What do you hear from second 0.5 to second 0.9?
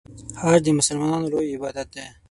د